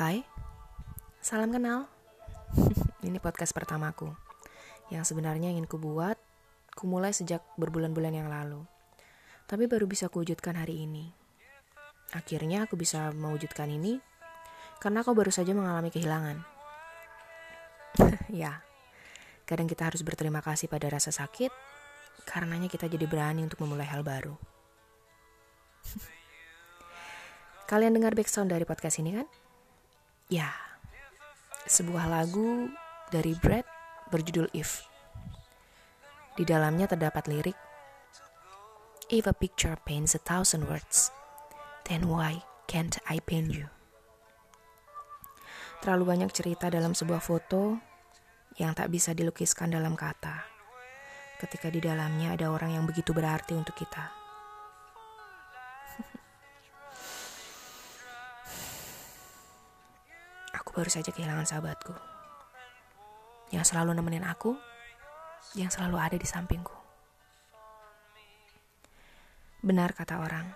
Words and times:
Hai, 0.00 0.24
salam 1.20 1.52
kenal. 1.52 1.84
Ini 3.04 3.20
podcast 3.20 3.52
pertamaku 3.52 4.08
yang 4.88 5.04
sebenarnya 5.04 5.52
ingin 5.52 5.68
kubuat, 5.68 6.16
kumulai 6.72 7.12
sejak 7.12 7.44
berbulan-bulan 7.60 8.16
yang 8.16 8.32
lalu. 8.32 8.64
Tapi 9.44 9.68
baru 9.68 9.84
bisa 9.84 10.08
kuwujudkan 10.08 10.56
hari 10.56 10.88
ini. 10.88 11.12
Akhirnya 12.16 12.64
aku 12.64 12.80
bisa 12.80 13.12
mewujudkan 13.12 13.68
ini 13.68 14.00
karena 14.80 15.04
kau 15.04 15.12
baru 15.12 15.28
saja 15.28 15.52
mengalami 15.52 15.92
kehilangan. 15.92 16.48
ya, 18.40 18.56
kadang 19.44 19.68
kita 19.68 19.92
harus 19.92 20.00
berterima 20.00 20.40
kasih 20.40 20.72
pada 20.72 20.88
rasa 20.88 21.12
sakit, 21.12 21.52
karenanya 22.24 22.72
kita 22.72 22.88
jadi 22.88 23.04
berani 23.04 23.44
untuk 23.44 23.60
memulai 23.68 23.84
hal 23.84 24.00
baru. 24.00 24.32
Kalian 27.68 27.92
dengar 27.92 28.16
background 28.16 28.48
dari 28.48 28.64
podcast 28.64 28.96
ini 28.96 29.20
kan? 29.20 29.49
Ya, 30.30 30.54
sebuah 31.66 32.06
lagu 32.06 32.70
dari 33.10 33.34
Brad 33.34 33.66
berjudul 34.14 34.46
If. 34.54 34.86
Di 36.38 36.46
dalamnya 36.46 36.86
terdapat 36.86 37.26
lirik, 37.26 37.58
If 39.10 39.26
a 39.26 39.34
picture 39.34 39.74
paints 39.82 40.14
a 40.14 40.22
thousand 40.22 40.70
words, 40.70 41.10
then 41.90 42.06
why 42.06 42.46
can't 42.70 42.94
I 43.10 43.18
paint 43.18 43.50
you? 43.50 43.66
Terlalu 45.82 46.14
banyak 46.14 46.30
cerita 46.30 46.70
dalam 46.70 46.94
sebuah 46.94 47.18
foto 47.18 47.82
yang 48.54 48.70
tak 48.70 48.94
bisa 48.94 49.10
dilukiskan 49.10 49.74
dalam 49.74 49.98
kata. 49.98 50.46
Ketika 51.42 51.74
di 51.74 51.82
dalamnya 51.82 52.38
ada 52.38 52.54
orang 52.54 52.78
yang 52.78 52.86
begitu 52.86 53.10
berarti 53.10 53.58
untuk 53.58 53.74
kita. 53.74 54.19
Aku 60.70 60.86
baru 60.86 60.92
saja 61.02 61.10
kehilangan 61.10 61.50
sahabatku. 61.50 61.90
Yang 63.50 63.74
selalu 63.74 63.90
nemenin 63.90 64.22
aku, 64.22 64.54
yang 65.58 65.66
selalu 65.66 65.98
ada 65.98 66.14
di 66.14 66.22
sampingku. 66.22 66.70
Benar 69.66 69.90
kata 69.98 70.22
orang, 70.22 70.46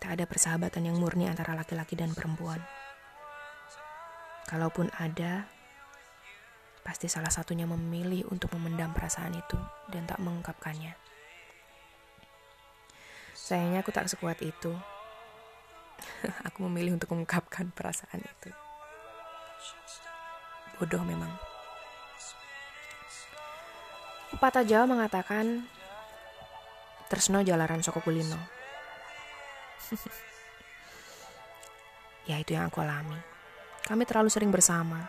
tak 0.00 0.16
ada 0.16 0.24
persahabatan 0.24 0.88
yang 0.88 0.96
murni 0.96 1.28
antara 1.28 1.52
laki-laki 1.52 1.92
dan 1.92 2.16
perempuan. 2.16 2.56
Kalaupun 4.48 4.88
ada, 4.96 5.44
pasti 6.80 7.04
salah 7.12 7.28
satunya 7.28 7.68
memilih 7.68 8.24
untuk 8.32 8.48
memendam 8.56 8.96
perasaan 8.96 9.36
itu 9.36 9.60
dan 9.92 10.08
tak 10.08 10.24
mengungkapkannya. 10.24 10.96
Sayangnya 13.36 13.84
aku 13.84 13.92
tak 13.92 14.08
sekuat 14.08 14.40
itu. 14.40 14.72
aku 16.48 16.64
memilih 16.64 16.96
untuk 16.96 17.12
mengungkapkan 17.12 17.68
perasaan 17.76 18.24
itu. 18.24 18.56
Bodoh 20.76 21.02
memang. 21.06 21.32
Pepatah 24.36 24.66
Jawa 24.66 24.84
mengatakan, 24.84 25.64
Tresno 27.06 27.38
jalaran 27.46 27.80
soko 27.86 28.02
kulino. 28.02 28.36
ya 32.30 32.42
itu 32.42 32.58
yang 32.58 32.66
aku 32.66 32.82
alami. 32.82 33.14
Kami 33.86 34.02
terlalu 34.02 34.26
sering 34.26 34.50
bersama. 34.50 35.06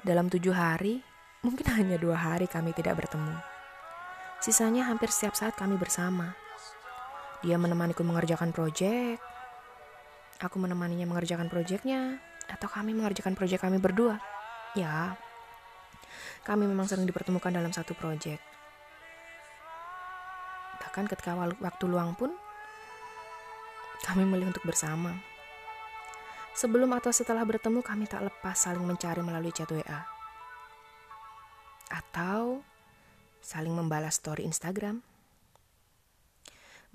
Dalam 0.00 0.32
tujuh 0.32 0.56
hari, 0.56 1.04
mungkin 1.44 1.68
hanya 1.76 2.00
dua 2.00 2.16
hari 2.16 2.48
kami 2.48 2.72
tidak 2.72 2.96
bertemu. 2.96 3.36
Sisanya 4.40 4.88
hampir 4.88 5.12
setiap 5.12 5.36
saat 5.36 5.52
kami 5.52 5.76
bersama. 5.76 6.32
Dia 7.44 7.60
menemaniku 7.60 8.00
mengerjakan 8.00 8.50
proyek. 8.56 9.20
Aku 10.40 10.56
menemaninya 10.56 11.04
mengerjakan 11.04 11.52
proyeknya. 11.52 12.20
Atau 12.50 12.70
kami 12.70 12.94
mengerjakan 12.94 13.34
proyek 13.34 13.62
kami 13.62 13.82
berdua. 13.82 14.22
Ya, 14.76 15.16
kami 16.46 16.70
memang 16.70 16.86
sering 16.86 17.10
dipertemukan 17.10 17.50
dalam 17.50 17.74
satu 17.74 17.90
proyek. 17.98 18.38
Bahkan 20.78 21.10
ketika 21.10 21.34
waktu 21.34 21.84
luang 21.90 22.14
pun, 22.14 22.30
kami 24.06 24.22
memilih 24.22 24.54
untuk 24.54 24.62
bersama. 24.62 25.10
Sebelum 26.54 26.88
atau 26.94 27.10
setelah 27.10 27.42
bertemu, 27.42 27.82
kami 27.82 28.06
tak 28.06 28.24
lepas 28.24 28.56
saling 28.56 28.86
mencari 28.86 29.20
melalui 29.26 29.50
chat 29.50 29.66
WA. 29.68 30.06
Atau 31.90 32.62
saling 33.42 33.74
membalas 33.74 34.16
story 34.22 34.46
Instagram. 34.46 35.02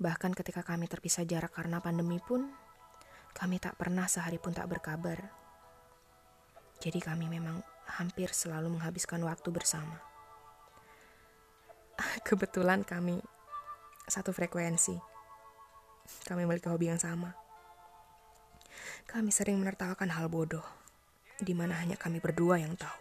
Bahkan 0.00 0.32
ketika 0.32 0.64
kami 0.64 0.88
terpisah 0.88 1.28
jarak 1.28 1.52
karena 1.52 1.78
pandemi 1.78 2.18
pun, 2.18 2.48
kami 3.36 3.60
tak 3.60 3.76
pernah 3.76 4.08
sehari 4.08 4.40
pun 4.40 4.56
tak 4.56 4.66
berkabar. 4.66 5.41
Jadi 6.82 6.98
kami 6.98 7.30
memang 7.30 7.62
hampir 7.86 8.34
selalu 8.34 8.74
menghabiskan 8.74 9.22
waktu 9.22 9.54
bersama. 9.54 10.02
Kebetulan 12.26 12.82
kami 12.82 13.22
satu 14.10 14.34
frekuensi. 14.34 14.98
Kami 16.26 16.42
memiliki 16.42 16.66
hobi 16.66 16.90
yang 16.90 16.98
sama. 16.98 17.38
Kami 19.06 19.30
sering 19.30 19.62
menertawakan 19.62 20.10
hal 20.10 20.26
bodoh, 20.26 20.66
di 21.38 21.54
mana 21.54 21.78
hanya 21.78 21.94
kami 21.94 22.18
berdua 22.18 22.58
yang 22.58 22.74
tahu. 22.74 22.98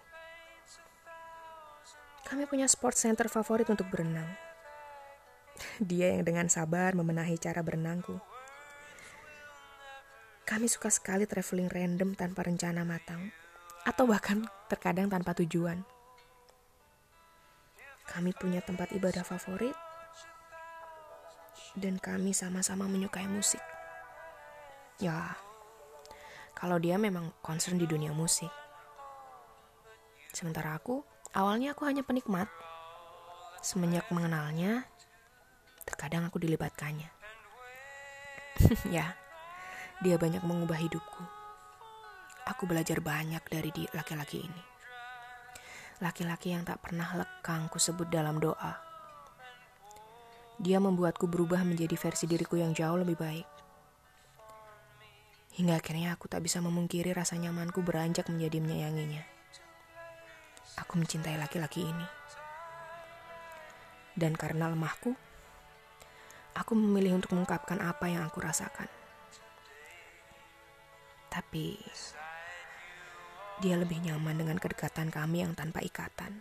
Kami 2.29 2.45
punya 2.45 2.69
sport 2.69 2.93
center 2.93 3.25
favorit 3.33 3.65
untuk 3.73 3.89
berenang. 3.89 4.29
Dia 5.81 6.13
yang 6.13 6.21
dengan 6.21 6.47
sabar 6.53 6.93
memenahi 6.93 7.41
cara 7.41 7.65
berenangku. 7.65 8.21
Kami 10.45 10.67
suka 10.69 10.93
sekali 10.93 11.25
traveling 11.25 11.71
random 11.71 12.11
tanpa 12.13 12.43
rencana 12.43 12.83
matang, 12.83 13.31
atau 13.85 14.05
bahkan 14.05 14.45
terkadang 14.69 15.09
tanpa 15.09 15.33
tujuan. 15.41 15.81
Kami 18.11 18.35
punya 18.35 18.59
tempat 18.59 18.91
ibadah 18.91 19.23
favorit, 19.23 19.73
dan 21.79 21.95
kami 21.97 22.35
sama-sama 22.35 22.87
menyukai 22.87 23.27
musik. 23.31 23.61
Ya, 24.99 25.33
kalau 26.53 26.77
dia 26.77 26.99
memang 26.99 27.31
concern 27.41 27.79
di 27.79 27.87
dunia 27.87 28.11
musik. 28.11 28.51
Sementara 30.31 30.75
aku, 30.77 31.03
awalnya 31.33 31.73
aku 31.73 31.87
hanya 31.87 32.03
penikmat. 32.03 32.47
Semenjak 33.61 34.09
mengenalnya, 34.11 34.85
terkadang 35.87 36.27
aku 36.27 36.41
dilibatkannya. 36.41 37.09
ya, 38.95 39.15
dia 40.03 40.15
banyak 40.17 40.43
mengubah 40.43 40.77
hidupku. 40.77 41.40
Aku 42.51 42.67
belajar 42.67 42.99
banyak 42.99 43.41
dari 43.47 43.71
laki-laki 43.95 44.43
ini. 44.43 44.63
Laki-laki 46.03 46.51
yang 46.51 46.67
tak 46.67 46.83
pernah 46.83 47.07
lekang 47.15 47.71
ku 47.71 47.79
sebut 47.79 48.11
dalam 48.11 48.37
doa 48.43 48.91
dia 50.61 50.77
membuatku 50.77 51.25
berubah 51.25 51.65
menjadi 51.65 51.97
versi 51.97 52.29
diriku 52.29 52.53
yang 52.53 52.77
jauh 52.77 53.01
lebih 53.01 53.17
baik. 53.17 53.47
Hingga 55.57 55.81
akhirnya 55.81 56.13
aku 56.13 56.29
tak 56.29 56.45
bisa 56.45 56.61
memungkiri 56.61 57.17
rasa 57.17 57.33
nyamanku 57.33 57.81
beranjak 57.81 58.29
menjadi 58.29 58.61
menyayanginya. 58.61 59.25
Aku 60.85 61.01
mencintai 61.01 61.41
laki-laki 61.41 61.81
ini. 61.81 62.07
Dan 64.13 64.37
karena 64.37 64.69
lemahku, 64.69 65.17
aku 66.53 66.71
memilih 66.77 67.17
untuk 67.17 67.33
mengungkapkan 67.33 67.81
apa 67.81 68.05
yang 68.05 68.21
aku 68.21 68.37
rasakan. 68.37 68.87
Tapi 71.33 71.79
dia 73.59 73.75
lebih 73.75 73.99
nyaman 73.99 74.39
dengan 74.39 74.55
kedekatan 74.55 75.11
kami 75.11 75.43
yang 75.43 75.51
tanpa 75.51 75.83
ikatan. 75.83 76.39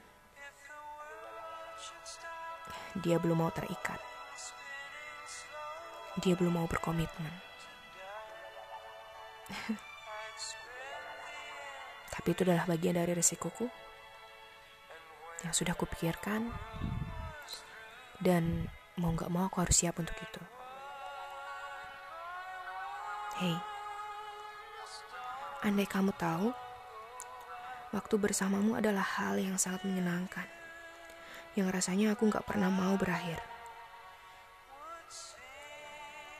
Dia 3.03 3.19
belum 3.19 3.43
mau 3.43 3.50
terikat 3.50 3.98
dia 6.19 6.34
belum 6.34 6.59
mau 6.59 6.66
berkomitmen. 6.66 7.31
Tapi 12.12 12.29
itu 12.35 12.43
adalah 12.44 12.67
bagian 12.69 12.99
dari 12.99 13.14
resikoku 13.14 13.70
yang 15.46 15.56
sudah 15.56 15.73
kupikirkan 15.73 16.52
dan 18.20 18.69
mau 19.00 19.17
gak 19.17 19.32
mau 19.32 19.49
aku 19.49 19.64
harus 19.64 19.79
siap 19.79 19.96
untuk 19.96 20.19
itu. 20.20 20.43
Hei, 23.40 23.56
andai 25.64 25.88
kamu 25.88 26.12
tahu, 26.20 26.52
waktu 27.90 28.14
bersamamu 28.19 28.78
adalah 28.78 29.04
hal 29.04 29.38
yang 29.38 29.54
sangat 29.60 29.87
menyenangkan, 29.87 30.46
yang 31.54 31.70
rasanya 31.70 32.14
aku 32.14 32.26
gak 32.31 32.46
pernah 32.46 32.70
mau 32.70 32.94
berakhir 32.98 33.38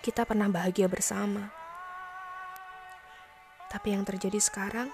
kita 0.01 0.25
pernah 0.25 0.49
bahagia 0.49 0.89
bersama. 0.89 1.53
Tapi 3.69 3.93
yang 3.93 4.03
terjadi 4.03 4.41
sekarang, 4.41 4.89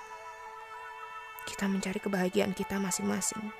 kita 1.46 1.70
mencari 1.70 2.02
kebahagiaan 2.02 2.52
kita 2.52 2.82
masing-masing. 2.82 3.54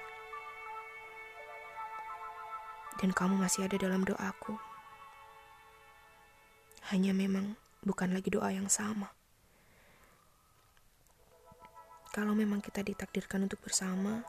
Dan 2.99 3.15
kamu 3.15 3.39
masih 3.39 3.71
ada 3.71 3.79
dalam 3.79 4.03
doaku. 4.03 4.59
Hanya 6.91 7.15
memang 7.15 7.55
bukan 7.87 8.11
lagi 8.11 8.29
doa 8.35 8.51
yang 8.51 8.67
sama. 8.67 9.16
Kalau 12.17 12.33
memang 12.33 12.65
kita 12.65 12.81
ditakdirkan 12.81 13.45
untuk 13.45 13.61
bersama, 13.61 14.25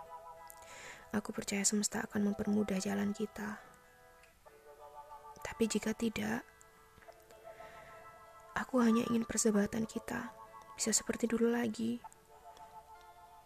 aku 1.16 1.32
percaya 1.32 1.64
semesta 1.64 2.04
akan 2.04 2.36
mempermudah 2.36 2.84
jalan 2.84 3.16
kita. 3.16 3.64
Tapi 5.40 5.64
jika 5.72 5.96
tidak, 5.96 6.44
aku 8.60 8.84
hanya 8.84 9.08
ingin 9.08 9.24
persahabatan 9.24 9.88
kita 9.88 10.36
bisa 10.76 10.92
seperti 10.92 11.32
dulu 11.32 11.48
lagi. 11.48 12.04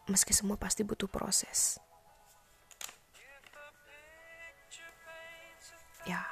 Meski 0.10 0.34
semua 0.34 0.58
pasti 0.58 0.82
butuh 0.82 1.06
proses. 1.06 1.78
Ya, 6.10 6.26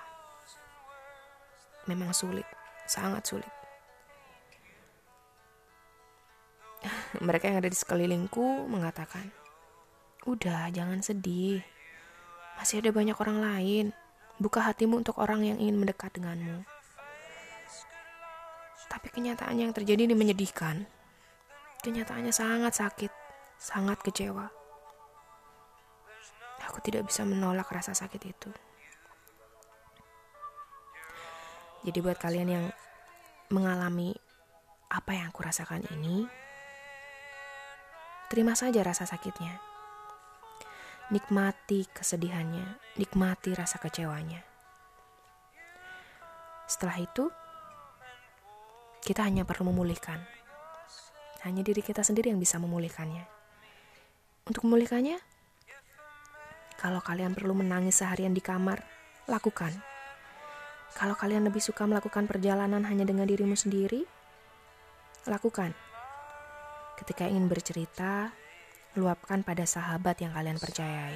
memang 1.85 2.09
sulit, 2.09 2.49
sangat 2.89 3.29
sulit. 3.29 3.58
Mereka 7.17 7.49
yang 7.49 7.57
ada 7.65 7.69
di 7.69 7.73
sekelilingku 7.73 8.69
mengatakan, 8.69 9.33
"Udah, 10.29 10.69
jangan 10.69 11.01
sedih. 11.01 11.65
Masih 12.61 12.85
ada 12.85 12.93
banyak 12.93 13.17
orang 13.17 13.41
lain. 13.41 13.85
Buka 14.37 14.61
hatimu 14.61 15.01
untuk 15.01 15.17
orang 15.17 15.41
yang 15.41 15.57
ingin 15.57 15.81
mendekat 15.81 16.13
denganmu." 16.13 16.61
Tapi 18.89 19.07
kenyataan 19.09 19.57
yang 19.57 19.73
terjadi 19.73 20.05
ini 20.05 20.13
menyedihkan. 20.13 20.85
Kenyataannya 21.81 22.33
sangat 22.33 22.77
sakit, 22.77 23.11
sangat 23.57 23.97
kecewa. 24.05 24.49
Aku 26.69 26.77
tidak 26.85 27.09
bisa 27.09 27.25
menolak 27.25 27.65
rasa 27.73 27.97
sakit 27.97 28.21
itu. 28.29 28.49
Jadi 31.81 31.97
buat 32.03 32.21
kalian 32.21 32.49
yang 32.49 32.65
mengalami 33.49 34.13
apa 34.93 35.17
yang 35.17 35.33
aku 35.33 35.41
rasakan 35.41 35.81
ini, 35.95 36.29
Terima 38.29 38.53
saja 38.53 38.85
rasa 38.85 39.09
sakitnya. 39.09 39.57
Nikmati 41.09 41.89
kesedihannya, 41.89 42.77
nikmati 43.01 43.57
rasa 43.57 43.81
kecewanya. 43.81 44.45
Setelah 46.69 47.01
itu, 47.01 47.33
kita 49.01 49.25
hanya 49.25 49.49
perlu 49.49 49.73
memulihkan. 49.73 50.21
Hanya 51.41 51.65
diri 51.65 51.81
kita 51.81 52.05
sendiri 52.05 52.29
yang 52.29 52.37
bisa 52.37 52.61
memulihkannya. 52.61 53.25
Untuk 54.45 54.69
memulihkannya, 54.69 55.17
kalau 56.77 57.01
kalian 57.01 57.33
perlu 57.33 57.57
menangis 57.57 57.97
seharian 57.97 58.37
di 58.37 58.45
kamar, 58.45 58.85
lakukan. 59.25 59.73
Kalau 60.93 61.17
kalian 61.17 61.49
lebih 61.49 61.65
suka 61.65 61.89
melakukan 61.89 62.29
perjalanan 62.29 62.85
hanya 62.85 63.09
dengan 63.09 63.25
dirimu 63.25 63.57
sendiri, 63.57 64.05
lakukan. 65.25 65.88
Ketika 66.99 67.31
ingin 67.31 67.47
bercerita, 67.47 68.35
luapkan 68.99 69.39
pada 69.39 69.63
sahabat 69.63 70.19
yang 70.19 70.35
kalian 70.35 70.59
percayai. 70.59 71.15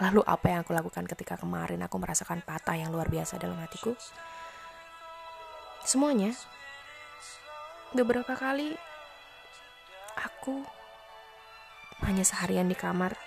Lalu 0.00 0.22
apa 0.24 0.46
yang 0.48 0.62
aku 0.62 0.72
lakukan 0.72 1.04
ketika 1.10 1.36
kemarin 1.36 1.82
aku 1.82 1.98
merasakan 1.98 2.40
patah 2.40 2.78
yang 2.78 2.94
luar 2.94 3.10
biasa 3.10 3.36
dalam 3.36 3.58
hatiku? 3.58 3.92
Semuanya. 5.82 6.32
Beberapa 7.90 8.38
kali 8.38 8.78
aku 10.14 10.62
hanya 12.06 12.22
seharian 12.22 12.70
di 12.70 12.78
kamar 12.78 13.18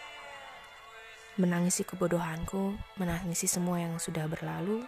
menangisi 1.36 1.84
kebodohanku, 1.84 2.78
menangisi 2.96 3.50
semua 3.50 3.82
yang 3.82 3.98
sudah 3.98 4.30
berlalu, 4.30 4.86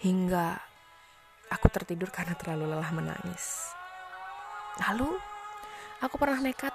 hingga 0.00 0.71
Aku 1.52 1.68
tertidur 1.68 2.08
karena 2.08 2.32
terlalu 2.32 2.72
lelah 2.72 2.88
menangis. 2.96 3.76
Lalu, 4.88 5.20
aku 6.00 6.16
pernah 6.16 6.40
nekat 6.40 6.72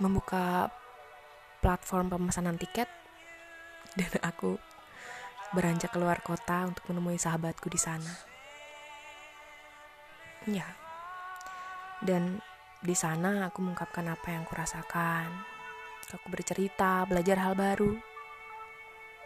membuka 0.00 0.72
platform 1.60 2.08
pemesanan 2.08 2.56
tiket 2.56 2.88
dan 3.96 4.12
aku 4.24 4.56
beranjak 5.52 5.92
keluar 5.92 6.20
kota 6.24 6.68
untuk 6.68 6.88
menemui 6.88 7.20
sahabatku 7.20 7.68
di 7.68 7.80
sana. 7.80 8.12
Ya. 10.48 10.68
Dan 12.00 12.40
di 12.80 12.96
sana 12.96 13.48
aku 13.48 13.60
mengungkapkan 13.60 14.08
apa 14.08 14.28
yang 14.32 14.44
kurasakan. 14.48 15.28
Aku 16.12 16.32
bercerita, 16.32 17.04
belajar 17.04 17.40
hal 17.44 17.52
baru. 17.58 17.98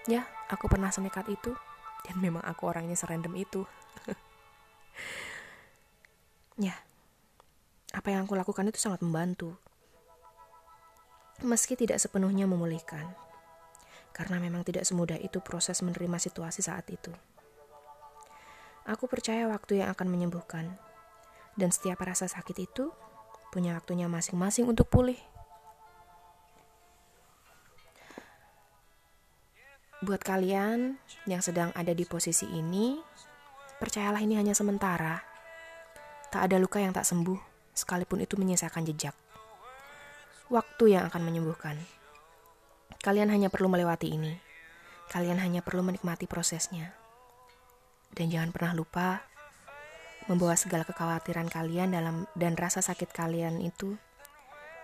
Ya, 0.09 0.25
aku 0.49 0.67
pernah 0.67 0.89
senekat 0.89 1.29
itu 1.29 1.53
dan 2.06 2.17
memang 2.19 2.44
aku 2.44 2.69
orangnya 2.69 2.97
serandom 2.97 3.35
itu. 3.37 3.62
Ya 6.61 6.76
apa 7.91 8.14
yang 8.14 8.23
aku 8.26 8.38
lakukan 8.38 8.70
itu 8.70 8.79
sangat 8.79 9.02
membantu. 9.02 9.58
Meski 11.43 11.75
tidak 11.75 11.99
sepenuhnya 11.99 12.47
memulihkan 12.47 13.11
karena 14.14 14.37
memang 14.38 14.62
tidak 14.62 14.85
semudah 14.85 15.17
itu 15.19 15.41
proses 15.43 15.81
menerima 15.82 16.20
situasi 16.20 16.61
saat 16.62 16.87
itu. 16.93 17.11
Aku 18.87 19.08
percaya 19.08 19.49
waktu 19.49 19.82
yang 19.82 19.91
akan 19.91 20.06
menyembuhkan 20.06 20.76
dan 21.58 21.70
setiap 21.75 22.05
rasa 22.05 22.31
sakit 22.31 22.56
itu 22.62 22.94
punya 23.50 23.75
waktunya 23.75 24.06
masing-masing 24.06 24.70
untuk 24.70 24.87
pulih 24.87 25.19
Buat 30.00 30.25
kalian 30.25 30.97
yang 31.29 31.44
sedang 31.44 31.76
ada 31.76 31.93
di 31.93 32.08
posisi 32.08 32.49
ini, 32.49 32.97
percayalah 33.76 34.25
ini 34.25 34.32
hanya 34.32 34.56
sementara. 34.56 35.20
Tak 36.32 36.49
ada 36.49 36.56
luka 36.56 36.81
yang 36.81 36.97
tak 36.97 37.05
sembuh, 37.05 37.37
sekalipun 37.76 38.25
itu 38.25 38.41
menyisakan 38.41 38.88
jejak. 38.88 39.12
Waktu 40.49 40.97
yang 40.97 41.05
akan 41.12 41.20
menyembuhkan. 41.20 41.76
Kalian 43.05 43.29
hanya 43.29 43.52
perlu 43.52 43.69
melewati 43.69 44.08
ini. 44.08 44.41
Kalian 45.12 45.37
hanya 45.37 45.61
perlu 45.61 45.85
menikmati 45.85 46.25
prosesnya. 46.25 46.97
Dan 48.17 48.32
jangan 48.32 48.56
pernah 48.56 48.73
lupa 48.73 49.20
membawa 50.32 50.56
segala 50.56 50.88
kekhawatiran 50.88 51.52
kalian 51.52 51.93
dalam 51.93 52.25
dan 52.41 52.56
rasa 52.56 52.81
sakit 52.81 53.12
kalian 53.12 53.61
itu 53.61 54.00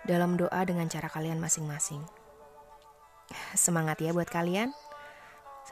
dalam 0.04 0.36
doa 0.36 0.60
dengan 0.68 0.92
cara 0.92 1.08
kalian 1.08 1.40
masing-masing. 1.40 2.04
Semangat 3.56 3.96
ya 4.04 4.12
buat 4.12 4.28
kalian. 4.28 4.76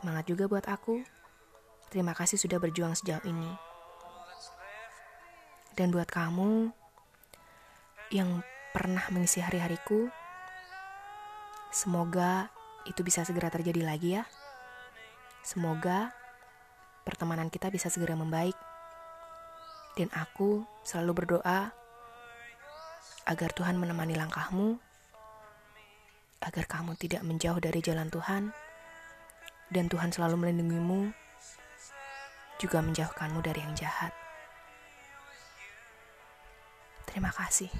Semangat 0.04 0.28
juga 0.28 0.44
buat 0.44 0.68
aku. 0.68 1.00
Terima 1.88 2.12
kasih 2.12 2.36
sudah 2.36 2.60
berjuang 2.60 2.92
sejauh 2.92 3.24
ini. 3.24 3.48
Dan 5.72 5.88
buat 5.96 6.12
kamu 6.12 6.68
yang 8.12 8.44
pernah 8.76 9.00
mengisi 9.08 9.40
hari-hariku, 9.40 10.12
semoga 11.72 12.52
itu 12.84 13.00
bisa 13.00 13.24
segera 13.24 13.48
terjadi 13.48 13.80
lagi 13.80 14.20
ya. 14.20 14.28
Semoga 15.40 16.12
pertemanan 17.08 17.48
kita 17.48 17.72
bisa 17.72 17.88
segera 17.88 18.12
membaik. 18.12 18.60
Dan 19.96 20.12
aku 20.12 20.68
selalu 20.84 21.24
berdoa 21.24 21.72
agar 23.24 23.50
Tuhan 23.56 23.80
menemani 23.80 24.20
langkahmu, 24.20 24.76
agar 26.44 26.68
kamu 26.68 26.92
tidak 27.00 27.24
menjauh 27.24 27.56
dari 27.56 27.80
jalan 27.80 28.12
Tuhan 28.12 28.52
dan 29.72 29.88
Tuhan 29.88 30.12
selalu 30.12 30.44
melindungimu, 30.44 31.12
juga 32.60 32.84
menjauhkanmu 32.84 33.40
dari 33.44 33.60
yang 33.60 33.74
jahat. 33.76 34.12
Terima 37.08 37.30
kasih. 37.30 37.70